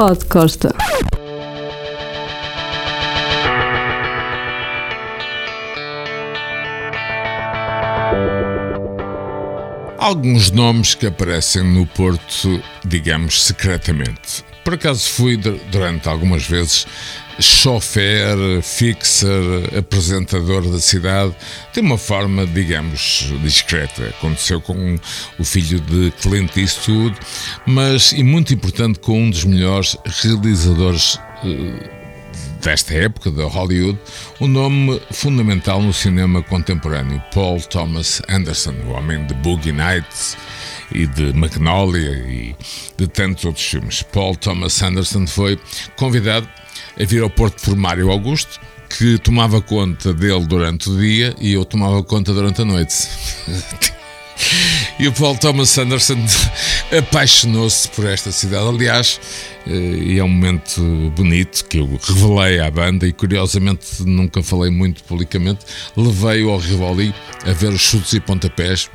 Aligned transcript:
Pod 0.00 0.24
Costa. 0.28 0.74
Alguns 9.98 10.50
nomes 10.52 10.94
que 10.94 11.06
aparecem 11.06 11.62
no 11.62 11.86
Porto, 11.86 12.62
digamos, 12.82 13.42
secretamente. 13.42 14.42
Por 14.64 14.74
acaso 14.74 15.08
fui 15.10 15.36
durante 15.36 16.08
algumas 16.08 16.46
vezes 16.46 16.86
chofer, 17.40 18.62
fixer, 18.62 19.78
apresentador 19.78 20.70
da 20.70 20.78
cidade. 20.78 21.34
Tem 21.72 21.82
uma 21.82 21.96
forma, 21.96 22.46
digamos, 22.46 23.32
discreta. 23.42 24.08
Aconteceu 24.08 24.60
com 24.60 24.98
o 25.38 25.44
filho 25.44 25.80
de 25.80 26.12
Clint 26.20 26.56
Eastwood, 26.56 27.16
mas, 27.66 28.12
e 28.12 28.22
muito 28.22 28.52
importante, 28.52 28.98
com 28.98 29.22
um 29.22 29.30
dos 29.30 29.44
melhores 29.44 29.96
realizadores 30.22 31.14
uh, 31.14 32.00
desta 32.60 32.94
época, 32.94 33.30
da 33.30 33.44
Hollywood, 33.44 33.98
um 34.40 34.46
nome 34.46 35.00
fundamental 35.10 35.82
no 35.82 35.92
cinema 35.92 36.42
contemporâneo, 36.42 37.22
Paul 37.32 37.60
Thomas 37.60 38.20
Anderson, 38.28 38.74
o 38.86 38.90
homem 38.90 39.24
de 39.26 39.34
Boogie 39.34 39.72
Nights 39.72 40.36
e 40.92 41.06
de 41.06 41.32
Magnolia 41.32 42.10
e 42.10 42.56
de 42.96 43.06
tantos 43.06 43.44
outros 43.44 43.64
filmes. 43.64 44.02
Paul 44.02 44.36
Thomas 44.36 44.80
Anderson 44.82 45.26
foi 45.26 45.58
convidado 45.96 46.48
a 47.00 47.04
vir 47.04 47.22
ao 47.22 47.30
Porto 47.30 47.62
por 47.62 47.76
Mário 47.76 48.10
Augusto, 48.10 48.60
que 48.88 49.18
tomava 49.18 49.60
conta 49.60 50.12
dele 50.12 50.46
durante 50.46 50.90
o 50.90 50.98
dia 50.98 51.34
e 51.40 51.52
eu 51.52 51.64
tomava 51.64 52.02
conta 52.02 52.32
durante 52.32 52.62
a 52.62 52.64
noite. 52.64 53.08
e 54.98 55.06
o 55.06 55.12
Paul 55.12 55.36
Thomas 55.36 55.76
Anderson 55.78 56.18
apaixonou-se 56.96 57.88
por 57.88 58.06
esta 58.06 58.32
cidade. 58.32 58.68
Aliás, 58.68 59.20
eh, 59.66 59.70
e 59.70 60.18
é 60.18 60.24
um 60.24 60.28
momento 60.28 60.82
bonito 61.14 61.64
que 61.66 61.78
eu 61.78 61.98
revelei 62.02 62.58
à 62.58 62.70
banda 62.70 63.06
e 63.06 63.12
curiosamente 63.12 64.02
nunca 64.02 64.42
falei 64.42 64.70
muito 64.70 65.04
publicamente. 65.04 65.64
Levei-o 65.96 66.50
ao 66.50 66.58
Rivoli 66.58 67.14
a 67.46 67.52
ver 67.52 67.68
os 67.68 67.80
chutes 67.80 68.12
e 68.12 68.20
pontapés 68.20 68.90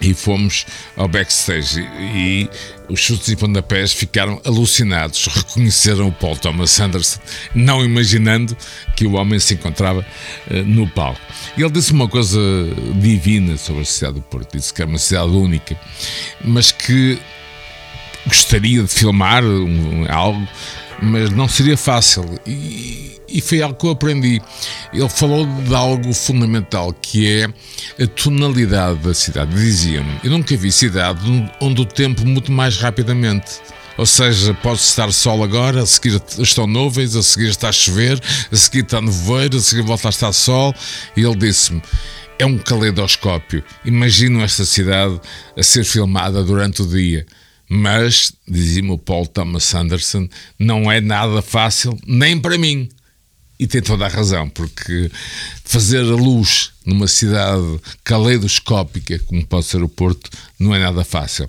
e 0.00 0.14
fomos 0.14 0.66
ao 0.96 1.06
backstage 1.06 1.80
e, 1.80 2.48
os 2.88 2.98
chutes 2.98 3.28
e 3.28 3.36
pontapés 3.36 3.92
ficaram 3.92 4.40
alucinados, 4.44 5.26
reconheceram 5.26 6.08
o 6.08 6.12
Paul 6.12 6.36
Thomas 6.36 6.80
Anderson, 6.80 7.20
não 7.54 7.84
imaginando 7.84 8.56
que 8.96 9.06
o 9.06 9.12
homem 9.12 9.38
se 9.38 9.54
encontrava 9.54 10.00
uh, 10.50 10.54
no 10.64 10.88
palco. 10.88 11.20
E 11.56 11.62
ele 11.62 11.70
disse 11.70 11.92
uma 11.92 12.08
coisa 12.08 12.40
divina 12.96 13.56
sobre 13.56 13.82
a 13.82 13.84
cidade 13.84 14.14
do 14.14 14.22
Porto, 14.22 14.56
disse 14.56 14.74
que 14.74 14.82
é 14.82 14.84
uma 14.84 14.98
cidade 14.98 15.30
única, 15.30 15.78
mas 16.44 16.72
que 16.72 17.18
gostaria 18.30 18.82
de 18.82 18.88
filmar 18.88 19.44
um, 19.44 20.06
algo 20.08 20.48
mas 21.02 21.30
não 21.30 21.48
seria 21.48 21.76
fácil. 21.76 22.24
E, 22.46 23.18
e 23.28 23.40
foi 23.40 23.62
algo 23.62 23.74
que 23.74 23.86
eu 23.86 23.90
aprendi. 23.90 24.40
Ele 24.92 25.08
falou 25.08 25.46
de 25.46 25.74
algo 25.74 26.12
fundamental 26.12 26.92
que 26.92 27.26
é 27.26 28.02
a 28.02 28.06
tonalidade 28.06 28.98
da 28.98 29.14
cidade. 29.14 29.54
Dizia-me: 29.54 30.20
Eu 30.22 30.30
nunca 30.30 30.56
vi 30.56 30.70
cidade 30.70 31.20
onde 31.60 31.80
o 31.80 31.86
tempo 31.86 32.26
muda 32.26 32.52
mais 32.52 32.76
rapidamente. 32.76 33.60
Ou 33.96 34.06
seja, 34.06 34.54
pode 34.54 34.80
estar 34.80 35.12
sol 35.12 35.42
agora, 35.44 35.82
a 35.82 35.86
seguir 35.86 36.22
estão 36.38 36.66
nuvens, 36.66 37.14
a 37.14 37.22
seguir 37.22 37.50
está 37.50 37.68
a 37.68 37.72
chover, 37.72 38.18
a 38.50 38.56
seguir 38.56 38.84
está 38.84 39.00
nevoeiro, 39.00 39.58
a 39.58 39.60
seguir 39.60 39.82
volta 39.82 40.08
a 40.08 40.10
estar 40.10 40.32
sol. 40.32 40.74
E 41.16 41.22
ele 41.22 41.36
disse-me: 41.36 41.82
É 42.38 42.46
um 42.46 42.58
caleidoscópio. 42.58 43.62
Imagino 43.84 44.42
esta 44.42 44.64
cidade 44.64 45.20
a 45.56 45.62
ser 45.62 45.84
filmada 45.84 46.42
durante 46.42 46.82
o 46.82 46.86
dia. 46.86 47.26
Mas, 47.72 48.32
dizia-me 48.48 48.90
o 48.90 48.98
Paul 48.98 49.28
Thomas 49.28 49.72
Anderson, 49.76 50.28
não 50.58 50.90
é 50.90 51.00
nada 51.00 51.40
fácil, 51.40 51.96
nem 52.04 52.36
para 52.36 52.58
mim. 52.58 52.88
E 53.60 53.66
tem 53.66 53.80
toda 53.80 54.06
a 54.06 54.08
razão, 54.08 54.48
porque 54.48 55.08
fazer 55.64 56.00
a 56.00 56.16
luz 56.16 56.72
numa 56.84 57.06
cidade 57.06 57.78
caleidoscópica, 58.02 59.20
como 59.20 59.46
pode 59.46 59.66
ser 59.66 59.84
o 59.84 59.88
Porto, 59.88 60.28
não 60.58 60.74
é 60.74 60.80
nada 60.80 61.04
fácil. 61.04 61.48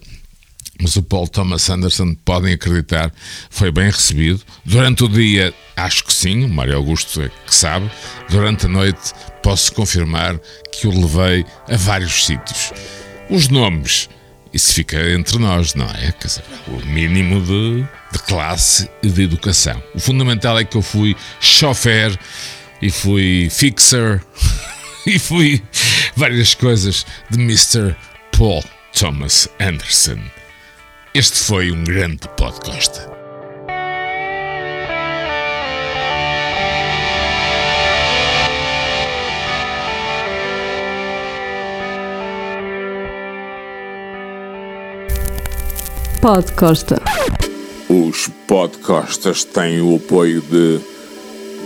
Mas 0.79 0.95
o 0.95 1.01
Paul 1.01 1.27
Thomas 1.27 1.67
Anderson, 1.71 2.13
podem 2.23 2.53
acreditar, 2.53 3.11
foi 3.49 3.71
bem 3.71 3.85
recebido. 3.85 4.41
Durante 4.63 5.03
o 5.03 5.09
dia, 5.09 5.51
acho 5.75 6.03
que 6.03 6.13
sim, 6.13 6.43
o 6.45 6.49
Mário 6.49 6.75
Augusto 6.75 7.19
é 7.21 7.29
que 7.47 7.55
sabe. 7.55 7.89
Durante 8.29 8.67
a 8.67 8.69
noite, 8.69 9.11
posso 9.41 9.73
confirmar 9.73 10.39
que 10.71 10.85
o 10.85 10.91
levei 10.91 11.45
a 11.67 11.77
vários 11.77 12.25
sítios. 12.25 12.73
Os 13.27 13.47
nomes 13.47 14.07
isso 14.53 14.73
fica 14.73 14.97
entre 15.11 15.37
nós, 15.37 15.73
não 15.75 15.85
é? 15.85 16.13
Dizer, 16.19 16.43
o 16.67 16.85
mínimo 16.85 17.41
de, 17.41 17.85
de 18.11 18.19
classe 18.27 18.89
e 19.01 19.09
de 19.09 19.23
educação. 19.23 19.81
O 19.95 19.99
fundamental 19.99 20.57
é 20.59 20.63
que 20.63 20.75
eu 20.75 20.81
fui 20.81 21.15
chofer 21.39 22.17
e 22.81 22.89
fui 22.89 23.49
fixer 23.49 24.21
e 25.05 25.17
fui 25.17 25.61
várias 26.15 26.53
coisas 26.53 27.05
de 27.29 27.39
Mr. 27.39 27.95
Paul 28.37 28.63
Thomas 28.93 29.47
Anderson. 29.59 30.19
Este 31.13 31.39
foi 31.39 31.71
um 31.71 31.83
grande 31.83 32.27
podcast. 32.37 33.20
Podcosta. 46.21 47.01
Os 47.89 48.27
podcastas 48.47 49.43
têm 49.43 49.81
o 49.81 49.95
apoio 49.95 50.39
de 50.39 50.79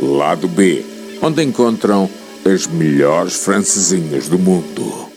Lado 0.01 0.47
B, 0.47 0.81
onde 1.21 1.43
encontram 1.43 2.09
as 2.45 2.65
melhores 2.65 3.35
francesinhas 3.35 4.29
do 4.29 4.39
mundo. 4.39 5.14